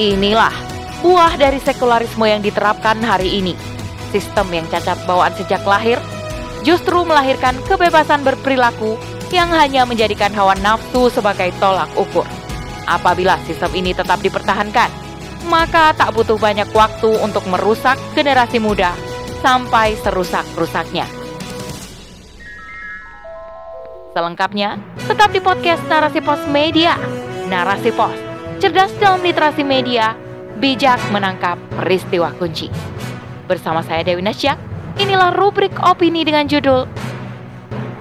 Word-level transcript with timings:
Inilah 0.00 0.56
buah 1.04 1.36
dari 1.36 1.60
sekularisme 1.60 2.24
yang 2.24 2.40
diterapkan 2.40 3.04
hari 3.04 3.36
ini. 3.36 3.52
Sistem 4.08 4.48
yang 4.48 4.64
cacat 4.72 4.96
bawaan 5.04 5.36
sejak 5.36 5.60
lahir 5.68 6.00
justru 6.64 7.04
melahirkan 7.04 7.52
kebebasan 7.68 8.24
berperilaku 8.24 8.96
yang 9.28 9.52
hanya 9.52 9.84
menjadikan 9.84 10.32
hawa 10.32 10.56
nafsu 10.64 11.12
sebagai 11.12 11.52
tolak 11.60 11.92
ukur. 12.00 12.24
Apabila 12.88 13.36
sistem 13.44 13.76
ini 13.76 13.92
tetap 13.92 14.24
dipertahankan, 14.24 14.88
maka 15.52 15.92
tak 15.92 16.16
butuh 16.16 16.40
banyak 16.40 16.72
waktu 16.72 17.20
untuk 17.20 17.44
merusak 17.52 18.00
generasi 18.16 18.56
muda 18.56 18.96
sampai 19.44 20.00
serusak-rusaknya. 20.00 21.04
Selengkapnya, 24.16 24.80
tetap 25.04 25.28
di 25.28 25.44
podcast 25.44 25.84
Narasi 25.92 26.24
Pos 26.24 26.40
Media. 26.48 26.96
Narasi 27.52 27.92
Pos, 27.94 28.29
cerdas 28.60 28.92
dalam 29.00 29.24
literasi 29.24 29.64
media, 29.64 30.12
bijak 30.60 31.00
menangkap 31.08 31.56
peristiwa 31.80 32.28
kunci. 32.36 32.68
Bersama 33.48 33.80
saya 33.80 34.04
Dewi 34.04 34.20
Nasya, 34.20 34.60
inilah 35.00 35.32
rubrik 35.32 35.72
opini 35.80 36.28
dengan 36.28 36.44
judul 36.44 36.84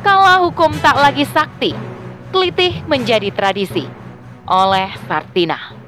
Kala 0.03 0.43
Hukum 0.43 0.75
Tak 0.83 0.99
Lagi 0.99 1.23
Sakti, 1.23 1.71
Kelitih 2.35 2.83
Menjadi 2.91 3.31
Tradisi 3.31 3.87
oleh 4.51 4.91
Sartina. 5.07 5.79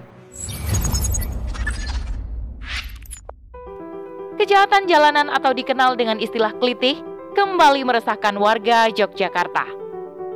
Kejahatan 4.39 4.87
jalanan 4.87 5.27
atau 5.35 5.51
dikenal 5.51 5.99
dengan 5.99 6.15
istilah 6.15 6.55
kelitih 6.63 7.03
kembali 7.35 7.83
meresahkan 7.83 8.39
warga 8.39 8.87
Yogyakarta. 8.87 9.67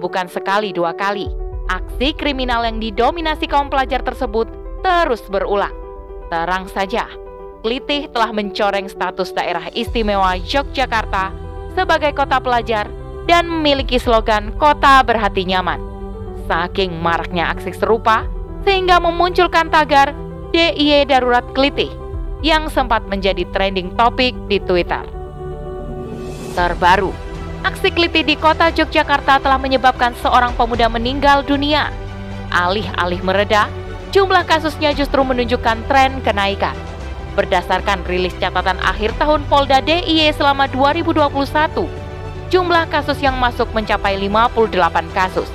Bukan 0.04 0.28
sekali 0.28 0.76
dua 0.76 0.92
kali, 0.92 1.45
aksi 1.70 2.14
kriminal 2.14 2.66
yang 2.66 2.78
didominasi 2.78 3.50
kaum 3.50 3.70
pelajar 3.70 4.06
tersebut 4.06 4.50
terus 4.86 5.26
berulang. 5.30 5.74
Terang 6.30 6.70
saja, 6.70 7.10
Kelitih 7.66 8.14
telah 8.14 8.30
mencoreng 8.30 8.86
status 8.86 9.34
daerah 9.34 9.74
istimewa 9.74 10.38
Yogyakarta 10.38 11.34
sebagai 11.74 12.14
kota 12.14 12.38
pelajar 12.38 12.86
dan 13.26 13.50
memiliki 13.50 13.98
slogan 13.98 14.54
kota 14.62 15.02
berhati 15.02 15.50
nyaman. 15.50 15.82
Saking 16.46 16.94
maraknya 17.02 17.50
aksi 17.50 17.74
serupa, 17.74 18.30
sehingga 18.62 19.02
memunculkan 19.02 19.74
tagar 19.74 20.14
DIY 20.54 21.10
Darurat 21.10 21.46
Kelitih 21.58 21.90
yang 22.46 22.70
sempat 22.70 23.02
menjadi 23.10 23.50
trending 23.50 23.98
topik 23.98 24.38
di 24.46 24.62
Twitter. 24.62 25.02
Terbaru, 26.54 27.10
aksi 27.66 27.90
kelitih 27.90 28.22
di 28.22 28.38
kota 28.38 28.70
Yogyakarta 28.70 29.42
telah 29.42 29.58
menyebabkan 29.58 30.14
seorang 30.22 30.54
pemuda 30.54 30.86
meninggal 30.86 31.42
dunia. 31.42 31.90
Alih-alih 32.54 33.26
mereda, 33.26 33.66
jumlah 34.14 34.46
kasusnya 34.46 34.94
justru 34.94 35.26
menunjukkan 35.26 35.82
tren 35.90 36.22
kenaikan. 36.22 36.78
Berdasarkan 37.34 38.06
rilis 38.06 38.38
catatan 38.38 38.78
akhir 38.86 39.18
tahun 39.18 39.44
Polda 39.50 39.82
DIY 39.82 40.38
selama 40.38 40.70
2021, 40.70 41.90
jumlah 42.54 42.86
kasus 42.94 43.18
yang 43.20 43.36
masuk 43.42 43.68
mencapai 43.74 44.14
58 44.22 45.10
kasus. 45.18 45.50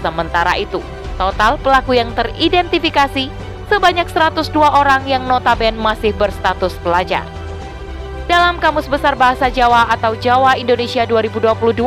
Sementara 0.00 0.56
itu, 0.56 0.80
total 1.20 1.60
pelaku 1.60 1.94
yang 2.00 2.10
teridentifikasi 2.16 3.28
sebanyak 3.68 4.08
102 4.08 4.56
orang 4.56 5.04
yang 5.04 5.28
notaben 5.28 5.76
masih 5.76 6.16
berstatus 6.16 6.74
pelajar. 6.80 7.41
Dalam 8.32 8.56
Kamus 8.56 8.88
Besar 8.88 9.12
Bahasa 9.12 9.52
Jawa 9.52 9.92
atau 9.92 10.16
Jawa 10.16 10.56
Indonesia 10.56 11.04
2022, 11.04 11.84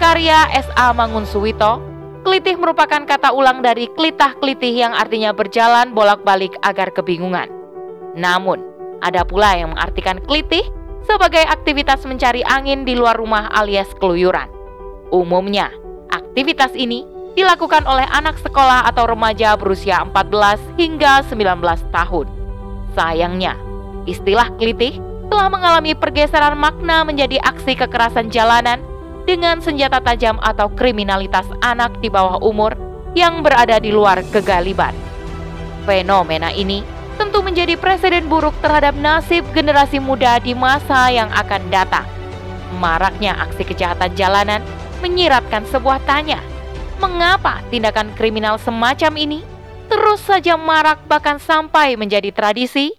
karya 0.00 0.48
S.A. 0.56 0.96
Mangun 0.96 1.28
Suwito, 1.28 1.84
kelitih 2.24 2.56
merupakan 2.56 3.04
kata 3.04 3.36
ulang 3.36 3.60
dari 3.60 3.84
klitah-klitih 3.92 4.72
yang 4.72 4.96
artinya 4.96 5.36
berjalan 5.36 5.92
bolak-balik 5.92 6.56
agar 6.64 6.88
kebingungan. 6.96 7.52
Namun, 8.16 8.64
ada 9.04 9.20
pula 9.28 9.52
yang 9.52 9.76
mengartikan 9.76 10.16
kelitih 10.24 10.64
sebagai 11.04 11.44
aktivitas 11.44 12.08
mencari 12.08 12.40
angin 12.48 12.88
di 12.88 12.96
luar 12.96 13.20
rumah 13.20 13.52
alias 13.52 13.92
keluyuran. 14.00 14.48
Umumnya, 15.12 15.68
aktivitas 16.08 16.72
ini 16.72 17.04
dilakukan 17.36 17.84
oleh 17.84 18.08
anak 18.16 18.40
sekolah 18.40 18.88
atau 18.88 19.12
remaja 19.12 19.52
berusia 19.60 20.00
14 20.08 20.56
hingga 20.80 21.20
19 21.28 21.36
tahun. 21.92 22.26
Sayangnya, 22.96 23.60
istilah 24.08 24.48
kelitih 24.56 25.04
telah 25.28 25.48
mengalami 25.50 25.92
pergeseran 25.92 26.56
makna 26.56 27.02
menjadi 27.02 27.42
aksi 27.42 27.74
kekerasan 27.78 28.30
jalanan 28.30 28.82
dengan 29.26 29.58
senjata 29.58 29.98
tajam 29.98 30.38
atau 30.42 30.70
kriminalitas 30.70 31.46
anak 31.60 31.98
di 31.98 32.06
bawah 32.06 32.38
umur 32.42 32.78
yang 33.18 33.42
berada 33.42 33.80
di 33.82 33.90
luar 33.90 34.22
kegaliban. 34.30 34.94
Fenomena 35.84 36.50
ini 36.54 36.82
tentu 37.16 37.40
menjadi 37.42 37.74
presiden 37.80 38.28
buruk 38.30 38.54
terhadap 38.62 38.94
nasib 38.98 39.42
generasi 39.56 39.98
muda 39.98 40.38
di 40.38 40.52
masa 40.52 41.10
yang 41.10 41.32
akan 41.32 41.62
datang. 41.72 42.06
Maraknya 42.78 43.34
aksi 43.46 43.62
kejahatan 43.64 44.12
jalanan 44.14 44.60
menyiratkan 45.00 45.64
sebuah 45.70 46.02
tanya, 46.04 46.42
Mengapa 46.96 47.60
tindakan 47.68 48.08
kriminal 48.16 48.56
semacam 48.56 49.12
ini 49.20 49.44
terus 49.92 50.24
saja 50.24 50.56
marak 50.56 51.04
bahkan 51.04 51.36
sampai 51.36 51.92
menjadi 51.92 52.32
tradisi? 52.32 52.96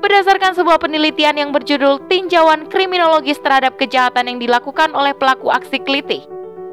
Berdasarkan 0.00 0.56
sebuah 0.56 0.80
penelitian 0.80 1.36
yang 1.36 1.52
berjudul 1.52 2.08
Tinjauan 2.08 2.72
Kriminologis 2.72 3.36
terhadap 3.36 3.76
Kejahatan 3.76 4.32
yang 4.32 4.38
dilakukan 4.40 4.96
oleh 4.96 5.12
pelaku 5.12 5.52
aksi 5.52 5.76
kelitih, 5.84 6.24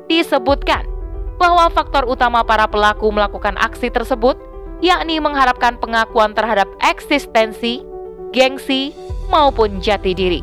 disebutkan 0.07 0.87
bahwa 1.35 1.67
faktor 1.75 2.07
utama 2.07 2.39
para 2.47 2.71
pelaku 2.71 3.11
melakukan 3.11 3.59
aksi 3.59 3.91
tersebut 3.91 4.39
yakni 4.79 5.19
mengharapkan 5.19 5.75
pengakuan 5.75 6.31
terhadap 6.31 6.71
eksistensi, 6.79 7.83
gengsi, 8.31 8.95
maupun 9.27 9.83
jati 9.83 10.15
diri. 10.15 10.39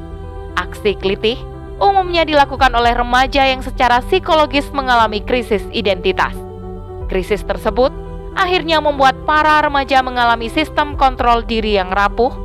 Aksi 0.61 0.93
kelitih 1.00 1.41
umumnya 1.81 2.28
dilakukan 2.28 2.71
oleh 2.77 2.93
remaja 2.93 3.49
yang 3.49 3.65
secara 3.65 4.05
psikologis 4.05 4.69
mengalami 4.77 5.25
krisis 5.25 5.65
identitas. 5.73 6.37
Krisis 7.09 7.41
tersebut 7.49 7.91
akhirnya 8.37 8.78
membuat 8.78 9.17
para 9.25 9.65
remaja 9.65 10.05
mengalami 10.05 10.53
sistem 10.53 10.94
kontrol 11.00 11.41
diri 11.43 11.81
yang 11.81 11.89
rapuh, 11.91 12.44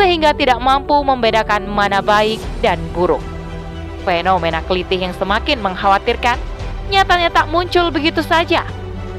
sehingga 0.00 0.32
tidak 0.32 0.56
mampu 0.64 0.96
membedakan 1.04 1.68
mana 1.68 2.00
baik 2.00 2.40
dan 2.64 2.80
buruk. 2.96 3.20
Fenomena 4.08 4.64
kelitih 4.64 5.04
yang 5.04 5.12
semakin 5.12 5.60
mengkhawatirkan 5.60 6.40
nyatanya 6.88 7.28
tak 7.28 7.52
muncul 7.52 7.92
begitu 7.92 8.24
saja. 8.24 8.64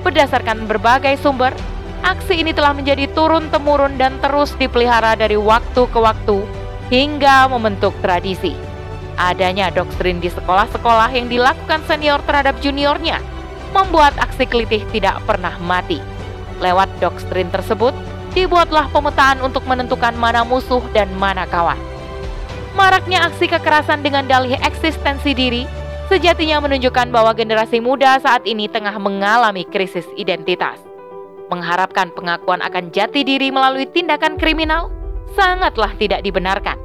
Berdasarkan 0.02 0.66
berbagai 0.66 1.22
sumber, 1.22 1.54
aksi 2.02 2.42
ini 2.42 2.50
telah 2.50 2.74
menjadi 2.74 3.06
turun-temurun 3.14 4.02
dan 4.02 4.18
terus 4.26 4.58
dipelihara 4.58 5.14
dari 5.14 5.38
waktu 5.38 5.86
ke 5.86 6.00
waktu 6.02 6.42
hingga 6.90 7.46
membentuk 7.46 7.94
tradisi 8.02 8.72
adanya 9.22 9.70
doktrin 9.70 10.18
di 10.18 10.34
sekolah-sekolah 10.34 11.14
yang 11.14 11.30
dilakukan 11.30 11.86
senior 11.86 12.18
terhadap 12.26 12.58
juniornya 12.58 13.22
membuat 13.72 14.18
aksi 14.18 14.50
kelitih 14.50 14.82
tidak 14.90 15.22
pernah 15.30 15.56
mati. 15.62 16.02
Lewat 16.58 16.90
doktrin 16.98 17.50
tersebut, 17.54 17.94
dibuatlah 18.34 18.88
pemetaan 18.92 19.44
untuk 19.44 19.64
menentukan 19.68 20.16
mana 20.16 20.42
musuh 20.48 20.82
dan 20.96 21.10
mana 21.20 21.48
kawan. 21.48 21.80
Maraknya 22.76 23.28
aksi 23.28 23.52
kekerasan 23.52 24.00
dengan 24.02 24.24
dalih 24.28 24.56
eksistensi 24.64 25.36
diri 25.36 25.68
sejatinya 26.08 26.64
menunjukkan 26.64 27.12
bahwa 27.12 27.36
generasi 27.36 27.84
muda 27.84 28.20
saat 28.24 28.48
ini 28.48 28.72
tengah 28.72 28.96
mengalami 28.96 29.68
krisis 29.68 30.08
identitas. 30.16 30.80
Mengharapkan 31.52 32.16
pengakuan 32.16 32.64
akan 32.64 32.96
jati 32.96 33.28
diri 33.28 33.52
melalui 33.52 33.84
tindakan 33.92 34.40
kriminal 34.40 34.88
sangatlah 35.36 35.92
tidak 36.00 36.24
dibenarkan. 36.24 36.80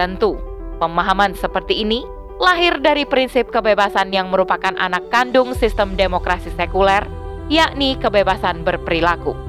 Tentu, 0.00 0.40
Pemahaman 0.78 1.34
seperti 1.34 1.82
ini 1.82 2.06
lahir 2.38 2.78
dari 2.78 3.02
prinsip 3.02 3.50
kebebasan 3.50 4.14
yang 4.14 4.30
merupakan 4.30 4.70
anak 4.78 5.10
kandung 5.10 5.58
sistem 5.58 5.98
demokrasi 5.98 6.54
sekuler, 6.54 7.02
yakni 7.50 7.98
kebebasan 7.98 8.62
berperilaku. 8.62 9.47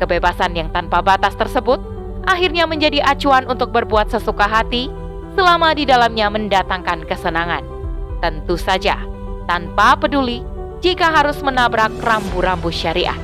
Kebebasan 0.00 0.56
yang 0.56 0.72
tanpa 0.72 1.04
batas 1.04 1.36
tersebut 1.36 1.76
akhirnya 2.24 2.64
menjadi 2.64 3.04
acuan 3.04 3.44
untuk 3.44 3.68
berbuat 3.68 4.08
sesuka 4.08 4.48
hati 4.48 4.88
selama 5.36 5.76
di 5.76 5.84
dalamnya 5.84 6.32
mendatangkan 6.32 7.04
kesenangan. 7.04 7.60
Tentu 8.24 8.56
saja, 8.56 8.96
tanpa 9.44 10.00
peduli 10.00 10.40
jika 10.80 11.12
harus 11.12 11.44
menabrak 11.44 11.92
rambu-rambu 12.00 12.72
syariat. 12.72 13.16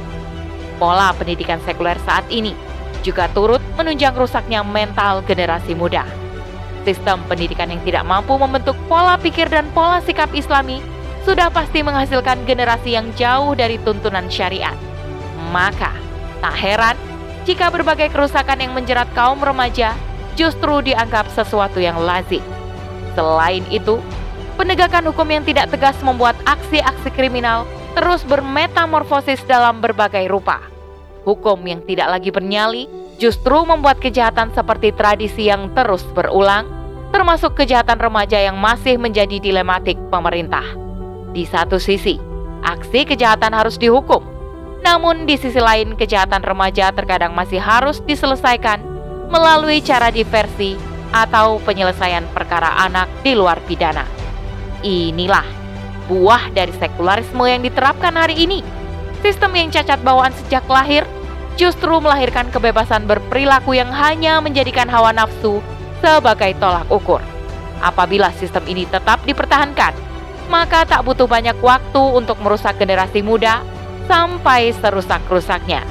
Pola 0.77 1.17
pendidikan 1.17 1.57
sekuler 1.65 1.97
saat 2.05 2.29
ini 2.29 2.53
juga 3.01 3.33
turut 3.33 3.65
menunjang 3.81 4.13
rusaknya 4.13 4.61
mental 4.61 5.25
generasi 5.25 5.73
muda. 5.73 6.05
Sistem 6.85 7.25
pendidikan 7.25 7.73
yang 7.73 7.81
tidak 7.83 8.05
mampu 8.05 8.37
membentuk 8.37 8.77
pola 8.87 9.17
pikir 9.17 9.49
dan 9.49 9.67
pola 9.73 10.05
sikap 10.05 10.29
islami 10.37 10.85
sudah 11.25 11.51
pasti 11.51 11.83
menghasilkan 11.83 12.45
generasi 12.47 12.95
yang 12.95 13.11
jauh 13.19 13.57
dari 13.57 13.81
tuntunan 13.83 14.31
syariat. 14.31 14.77
Maka, 15.51 16.06
tak 16.41 16.55
heran 16.57 16.97
jika 17.47 17.71
berbagai 17.71 18.11
kerusakan 18.11 18.59
yang 18.59 18.73
menjerat 18.75 19.07
kaum 19.15 19.39
remaja 19.39 19.95
justru 20.35 20.83
dianggap 20.85 21.31
sesuatu 21.33 21.81
yang 21.81 21.97
lazim. 21.97 22.43
Selain 23.17 23.65
itu, 23.73 24.03
penegakan 24.61 25.09
hukum 25.09 25.25
yang 25.31 25.45
tidak 25.47 25.73
tegas 25.73 25.97
membuat 26.05 26.37
aksi-aksi 26.45 27.09
kriminal 27.17 27.65
terus 27.97 28.21
bermetamorfosis 28.29 29.41
dalam 29.49 29.81
berbagai 29.81 30.29
rupa. 30.29 30.61
Hukum 31.25 31.65
yang 31.65 31.81
tidak 31.89 32.13
lagi 32.13 32.29
bernyali 32.29 32.85
justru 33.17 33.65
membuat 33.65 33.97
kejahatan 33.99 34.53
seperti 34.53 34.93
tradisi 34.93 35.49
yang 35.49 35.73
terus 35.73 36.05
berulang, 36.13 36.69
termasuk 37.11 37.57
kejahatan 37.57 37.97
remaja 37.97 38.37
yang 38.37 38.61
masih 38.61 39.01
menjadi 39.01 39.41
dilematik 39.41 39.97
pemerintah. 40.13 40.65
Di 41.33 41.49
satu 41.49 41.81
sisi, 41.81 42.21
aksi 42.61 43.09
kejahatan 43.09 43.57
harus 43.57 43.81
dihukum, 43.81 44.21
namun 44.87 45.27
di 45.27 45.35
sisi 45.35 45.59
lain 45.59 45.99
kejahatan 45.99 46.47
remaja 46.47 46.95
terkadang 46.95 47.35
masih 47.35 47.59
harus 47.59 47.99
diselesaikan 48.07 48.79
melalui 49.27 49.83
cara 49.83 50.15
diversi 50.15 50.79
atau 51.11 51.59
penyelesaian 51.67 52.23
perkara 52.31 52.71
anak 52.87 53.11
di 53.27 53.35
luar 53.35 53.59
pidana. 53.67 54.07
Inilah 54.87 55.43
buah 56.07 56.55
dari 56.55 56.71
sekularisme 56.79 57.43
yang 57.51 57.67
diterapkan 57.67 58.15
hari 58.15 58.47
ini. 58.47 58.63
Sistem 59.27 59.59
yang 59.59 59.75
cacat 59.75 59.99
bawaan 60.07 60.31
sejak 60.47 60.63
lahir 60.71 61.03
justru 61.59 61.99
melahirkan 61.99 62.47
kebebasan 62.55 63.11
berperilaku 63.11 63.75
yang 63.75 63.91
hanya 63.91 64.39
menjadikan 64.39 64.87
hawa 64.87 65.11
nafsu 65.11 65.59
sebagai 65.99 66.55
tolak 66.63 66.87
ukur. 66.95 67.19
Apabila 67.83 68.31
sistem 68.39 68.63
ini 68.71 68.87
tetap 68.87 69.19
dipertahankan, 69.27 69.99
maka 70.47 70.87
tak 70.87 71.03
butuh 71.03 71.27
banyak 71.27 71.59
waktu 71.59 72.03
untuk 72.15 72.39
merusak 72.39 72.79
generasi 72.79 73.19
muda 73.27 73.67
sampai 74.07 74.73
serusak-rusaknya. 74.79 75.83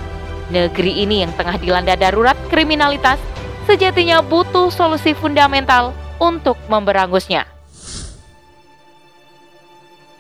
Negeri 0.49 1.03
ini 1.03 1.21
yang 1.23 1.31
tengah 1.35 1.59
dilanda 1.59 1.95
darurat 1.99 2.37
kriminalitas 2.49 3.19
sejatinya 3.67 4.23
butuh 4.23 4.71
solusi 4.71 5.11
fundamental 5.13 5.91
untuk 6.17 6.55
memberangusnya. 6.71 7.45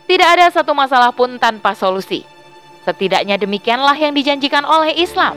Tidak 0.05 0.29
ada 0.37 0.47
satu 0.53 0.77
masalah 0.77 1.09
pun 1.09 1.41
tanpa 1.41 1.73
solusi. 1.73 2.21
Setidaknya 2.85 3.41
demikianlah 3.41 3.97
yang 3.97 4.13
dijanjikan 4.13 4.61
oleh 4.61 4.93
Islam. 5.01 5.33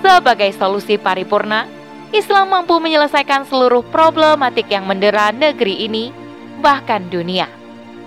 Sebagai 0.00 0.48
solusi 0.56 0.96
paripurna, 0.96 1.68
Islam 2.08 2.48
mampu 2.48 2.80
menyelesaikan 2.80 3.44
seluruh 3.44 3.84
problematik 3.92 4.72
yang 4.72 4.88
mendera 4.88 5.28
negeri 5.28 5.84
ini, 5.84 6.08
bahkan 6.64 7.04
dunia. 7.12 7.52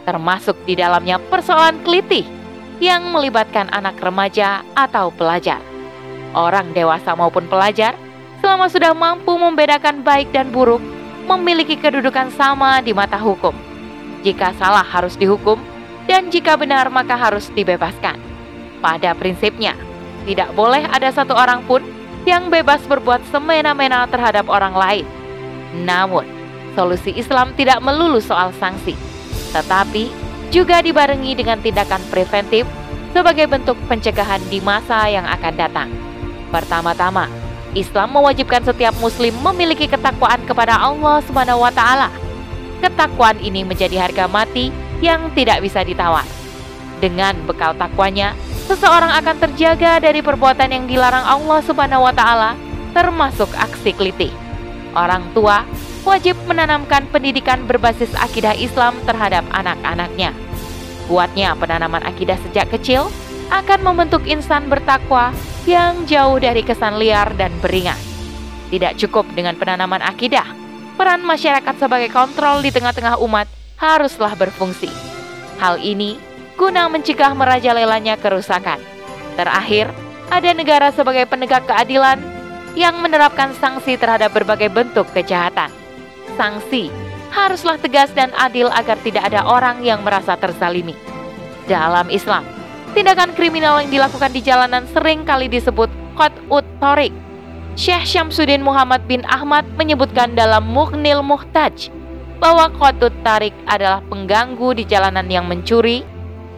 Termasuk 0.01 0.57
di 0.65 0.73
dalamnya 0.73 1.21
persoalan 1.21 1.77
kelitih 1.85 2.40
yang 2.81 3.13
melibatkan 3.13 3.69
anak 3.69 4.01
remaja 4.01 4.65
atau 4.73 5.13
pelajar. 5.13 5.61
Orang 6.33 6.73
dewasa 6.73 7.13
maupun 7.13 7.45
pelajar, 7.45 7.93
selama 8.41 8.65
sudah 8.67 8.97
mampu 8.97 9.37
membedakan 9.37 10.01
baik 10.01 10.33
dan 10.33 10.49
buruk, 10.49 10.81
memiliki 11.29 11.77
kedudukan 11.77 12.33
sama 12.33 12.81
di 12.81 12.91
mata 12.91 13.21
hukum. 13.21 13.53
Jika 14.25 14.57
salah 14.57 14.83
harus 14.83 15.13
dihukum, 15.13 15.61
dan 16.09 16.33
jika 16.33 16.57
benar 16.57 16.89
maka 16.89 17.13
harus 17.13 17.53
dibebaskan. 17.53 18.17
Pada 18.81 19.13
prinsipnya, 19.13 19.77
tidak 20.25 20.49
boleh 20.57 20.81
ada 20.89 21.13
satu 21.13 21.37
orang 21.37 21.61
pun 21.69 21.85
yang 22.25 22.49
bebas 22.49 22.81
berbuat 22.89 23.21
semena-mena 23.29 24.09
terhadap 24.09 24.49
orang 24.49 24.73
lain. 24.73 25.05
Namun, 25.85 26.25
solusi 26.73 27.13
Islam 27.13 27.53
tidak 27.53 27.77
melulu 27.85 28.17
soal 28.17 28.49
sanksi, 28.57 28.97
tetapi 29.53 30.09
juga 30.51 30.83
dibarengi 30.83 31.33
dengan 31.33 31.57
tindakan 31.63 32.03
preventif 32.11 32.67
sebagai 33.15 33.47
bentuk 33.47 33.79
pencegahan 33.87 34.43
di 34.51 34.59
masa 34.59 35.07
yang 35.07 35.23
akan 35.23 35.53
datang. 35.55 35.89
Pertama-tama, 36.51 37.31
Islam 37.71 38.11
mewajibkan 38.11 38.59
setiap 38.59 38.91
muslim 38.99 39.31
memiliki 39.39 39.87
ketakwaan 39.87 40.43
kepada 40.43 40.75
Allah 40.75 41.23
Subhanahu 41.23 41.63
wa 41.63 41.71
taala. 41.71 42.11
Ketakwaan 42.83 43.39
ini 43.39 43.63
menjadi 43.63 43.95
harga 44.03 44.27
mati 44.27 44.75
yang 44.99 45.31
tidak 45.31 45.63
bisa 45.63 45.79
ditawar. 45.87 46.27
Dengan 46.99 47.33
bekal 47.47 47.71
takwanya, 47.79 48.35
seseorang 48.67 49.15
akan 49.23 49.35
terjaga 49.47 50.03
dari 50.03 50.19
perbuatan 50.19 50.69
yang 50.69 50.85
dilarang 50.85 51.23
Allah 51.23 51.59
Subhanahu 51.63 52.03
wa 52.03 52.13
taala, 52.13 52.59
termasuk 52.91 53.47
aksi 53.55 53.95
kelitih. 53.95 54.33
Orang 54.91 55.31
tua 55.31 55.63
wajib 56.01 56.33
menanamkan 56.49 57.05
pendidikan 57.13 57.65
berbasis 57.69 58.09
akidah 58.17 58.57
Islam 58.57 58.97
terhadap 59.05 59.45
anak-anaknya. 59.53 60.33
Kuatnya 61.05 61.53
penanaman 61.57 62.01
akidah 62.05 62.39
sejak 62.47 62.71
kecil 62.71 63.11
akan 63.51 63.79
membentuk 63.83 64.23
insan 64.25 64.71
bertakwa 64.71 65.35
yang 65.67 66.07
jauh 66.07 66.39
dari 66.39 66.63
kesan 66.63 66.97
liar 66.97 67.35
dan 67.35 67.51
beringat. 67.59 67.99
Tidak 68.71 68.95
cukup 68.95 69.27
dengan 69.35 69.59
penanaman 69.59 69.99
akidah, 69.99 70.47
peran 70.95 71.21
masyarakat 71.21 71.75
sebagai 71.75 72.07
kontrol 72.07 72.63
di 72.63 72.71
tengah-tengah 72.71 73.19
umat 73.19 73.45
haruslah 73.75 74.31
berfungsi. 74.39 74.87
Hal 75.59 75.77
ini 75.83 76.15
guna 76.55 76.87
mencegah 76.87 77.35
merajalelanya 77.35 78.15
kerusakan. 78.15 78.79
Terakhir, 79.35 79.91
ada 80.31 80.49
negara 80.55 80.95
sebagai 80.95 81.27
penegak 81.27 81.67
keadilan 81.67 82.23
yang 82.79 82.95
menerapkan 83.03 83.51
sanksi 83.59 83.99
terhadap 83.99 84.31
berbagai 84.31 84.71
bentuk 84.71 85.11
kejahatan. 85.11 85.80
Sanksi 86.39 86.91
haruslah 87.31 87.79
tegas 87.79 88.11
dan 88.11 88.29
adil 88.35 88.67
agar 88.71 88.99
tidak 89.01 89.31
ada 89.31 89.47
orang 89.47 89.81
yang 89.81 90.03
merasa 90.03 90.35
terzalimi. 90.35 90.93
Dalam 91.65 92.11
Islam, 92.11 92.43
tindakan 92.91 93.31
kriminal 93.33 93.79
yang 93.79 93.89
dilakukan 93.89 94.35
di 94.35 94.43
jalanan 94.43 94.83
sering 94.91 95.23
kali 95.23 95.47
disebut 95.47 95.87
Qat'ut 96.19 96.67
Torik. 96.83 97.15
Syekh 97.79 98.03
Syamsuddin 98.03 98.59
Muhammad 98.59 99.07
bin 99.07 99.23
Ahmad 99.31 99.63
menyebutkan 99.79 100.35
dalam 100.35 100.67
Mughnil 100.67 101.23
Muhtaj 101.23 101.87
bahwa 102.43 102.67
Qat'ut 102.75 103.15
Tarik 103.23 103.55
adalah 103.63 104.03
pengganggu 104.11 104.75
di 104.75 104.83
jalanan 104.83 105.31
yang 105.31 105.47
mencuri, 105.47 106.03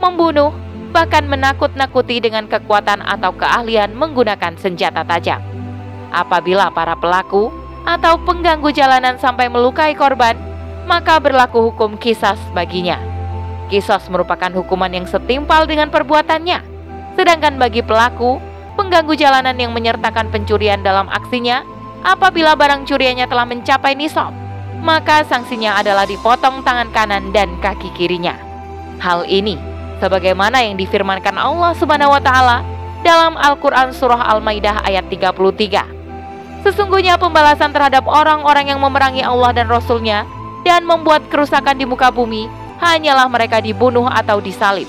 membunuh, 0.02 0.50
bahkan 0.90 1.30
menakut-nakuti 1.30 2.18
dengan 2.18 2.50
kekuatan 2.50 3.06
atau 3.06 3.30
keahlian 3.38 3.94
menggunakan 3.94 4.58
senjata 4.58 5.06
tajam. 5.06 5.44
Apabila 6.10 6.74
para 6.74 6.98
pelaku 6.98 7.54
atau 7.84 8.20
pengganggu 8.24 8.72
jalanan 8.72 9.20
sampai 9.20 9.52
melukai 9.52 9.96
korban, 9.96 10.36
maka 10.88 11.20
berlaku 11.20 11.72
hukum 11.72 11.96
kisas 12.00 12.40
baginya. 12.52 13.00
Kisos 13.72 14.08
merupakan 14.12 14.52
hukuman 14.52 14.92
yang 14.92 15.08
setimpal 15.08 15.64
dengan 15.68 15.88
perbuatannya. 15.88 16.60
Sedangkan 17.16 17.56
bagi 17.56 17.86
pelaku, 17.86 18.40
pengganggu 18.76 19.16
jalanan 19.16 19.56
yang 19.56 19.72
menyertakan 19.72 20.30
pencurian 20.34 20.84
dalam 20.84 21.08
aksinya, 21.08 21.64
apabila 22.04 22.58
barang 22.58 22.84
curiannya 22.90 23.26
telah 23.30 23.48
mencapai 23.48 23.96
nisab, 23.96 24.36
maka 24.84 25.24
sanksinya 25.24 25.80
adalah 25.80 26.04
dipotong 26.04 26.62
tangan 26.66 26.92
kanan 26.92 27.32
dan 27.32 27.56
kaki 27.64 27.90
kirinya. 27.96 28.36
Hal 29.00 29.24
ini 29.28 29.56
sebagaimana 30.04 30.60
yang 30.60 30.76
difirmankan 30.76 31.40
Allah 31.40 31.72
Subhanahu 31.80 32.12
wa 32.12 32.22
taala 32.22 32.58
dalam 33.04 33.40
Al-Qur'an 33.40 33.96
surah 33.96 34.28
Al-Maidah 34.36 34.84
ayat 34.84 35.08
33. 35.08 35.93
Sesungguhnya 36.64 37.20
pembalasan 37.20 37.76
terhadap 37.76 38.08
orang-orang 38.08 38.72
yang 38.72 38.80
memerangi 38.80 39.20
Allah 39.20 39.52
dan 39.52 39.68
Rasul-Nya 39.68 40.24
dan 40.64 40.88
membuat 40.88 41.28
kerusakan 41.28 41.76
di 41.76 41.84
muka 41.84 42.08
bumi 42.08 42.48
hanyalah 42.80 43.28
mereka 43.28 43.60
dibunuh 43.60 44.08
atau 44.08 44.40
disalib 44.40 44.88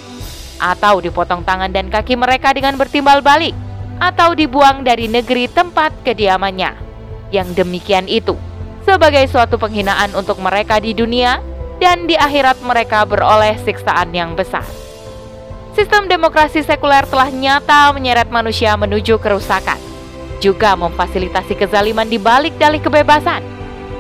atau 0.63 1.03
dipotong 1.03 1.43
tangan 1.43 1.75
dan 1.75 1.91
kaki 1.91 2.15
mereka 2.15 2.55
dengan 2.55 2.79
bertimbal 2.79 3.21
balik 3.21 3.53
atau 3.99 4.35
dibuang 4.39 4.87
dari 4.87 5.11
negeri 5.11 5.51
tempat 5.51 5.91
kediamannya. 6.07 6.79
Yang 7.35 7.59
demikian 7.59 8.07
itu 8.07 8.39
sebagai 8.87 9.27
suatu 9.27 9.59
penghinaan 9.59 10.15
untuk 10.15 10.39
mereka 10.39 10.79
di 10.79 10.95
dunia 10.95 11.43
dan 11.83 12.07
di 12.07 12.15
akhirat 12.15 12.63
mereka 12.63 13.03
beroleh 13.03 13.59
siksaan 13.67 14.15
yang 14.15 14.39
besar. 14.39 14.63
Sistem 15.75 16.07
demokrasi 16.07 16.63
sekuler 16.63 17.03
telah 17.11 17.35
nyata 17.35 17.91
menyeret 17.91 18.31
manusia 18.31 18.79
menuju 18.79 19.19
kerusakan, 19.19 19.75
juga 20.39 20.75
memfasilitasi 20.79 21.55
kezaliman 21.59 22.09
di 22.09 22.17
balik 22.19 22.55
dalih 22.57 22.81
kebebasan. 22.81 23.45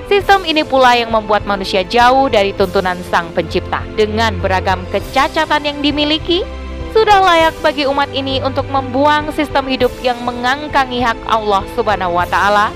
Sistem 0.04 0.44
ini 0.44 0.60
pula 0.62 0.92
yang 0.92 1.08
membuat 1.08 1.48
manusia 1.48 1.80
jauh 1.80 2.28
dari 2.28 2.52
tuntunan 2.52 3.00
Sang 3.08 3.32
Pencipta. 3.32 3.80
Dengan 3.96 4.36
beragam 4.36 4.84
kecacatan 4.92 5.64
yang 5.64 5.78
dimiliki, 5.80 6.44
sudah 6.92 7.24
layak 7.24 7.56
bagi 7.64 7.88
umat 7.88 8.12
ini 8.12 8.38
untuk 8.44 8.68
membuang 8.68 9.32
sistem 9.32 9.64
hidup 9.66 9.90
yang 10.04 10.20
mengangkangi 10.22 11.00
hak 11.02 11.18
Allah 11.26 11.64
Subhanahu 11.72 12.20
wa 12.20 12.28
taala, 12.28 12.68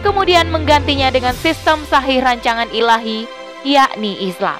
kemudian 0.00 0.50
menggantinya 0.50 1.12
dengan 1.12 1.36
sistem 1.36 1.84
sahih 1.86 2.24
rancangan 2.24 2.72
ilahi, 2.72 3.28
yakni 3.62 4.18
Islam. 4.24 4.58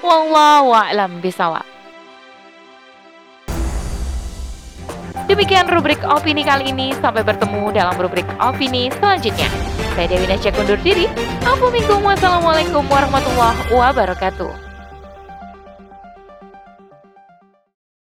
Wallahu 0.00 0.72
a'lam 0.72 1.20
bisawab. 1.20 1.79
Demikian 5.30 5.70
rubrik 5.70 6.02
opini 6.02 6.42
kali 6.42 6.74
ini. 6.74 6.90
Sampai 6.98 7.22
bertemu 7.22 7.70
dalam 7.70 7.94
rubrik 7.94 8.26
opini 8.42 8.90
selanjutnya. 8.98 9.46
Saya 9.94 10.10
Dewi 10.10 10.26
Nasya 10.26 10.50
kundur 10.50 10.74
diri. 10.82 11.06
Assalamualaikum 11.46 12.82
warahmatullahi 12.90 13.62
wabarakatuh. 13.70 14.69